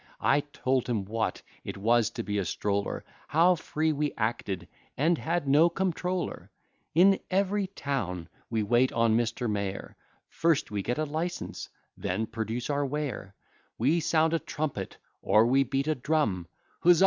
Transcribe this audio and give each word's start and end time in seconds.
I 0.19 0.39
told 0.39 0.87
him 0.89 1.05
what 1.05 1.43
it 1.63 1.77
was 1.77 2.09
to 2.09 2.23
be 2.23 2.39
a 2.39 2.43
stroller; 2.45 3.05
How 3.27 3.53
free 3.53 3.93
we 3.93 4.13
acted, 4.17 4.67
and 4.97 5.15
had 5.15 5.47
no 5.47 5.69
comptroller: 5.69 6.49
In 6.95 7.19
every 7.29 7.67
town 7.67 8.27
we 8.49 8.63
wait 8.63 8.91
on 8.93 9.15
Mr. 9.15 9.47
Mayor, 9.47 9.95
First 10.27 10.69
get 10.73 10.97
a 10.97 11.03
license, 11.03 11.69
then 11.95 12.25
produce 12.25 12.67
our 12.71 12.83
ware; 12.83 13.35
We 13.77 13.99
sound 13.99 14.33
a 14.33 14.39
trumpet, 14.39 14.97
or 15.21 15.45
we 15.45 15.61
beat 15.63 15.87
a 15.87 15.93
drum: 15.93 16.47
Huzza! 16.79 16.99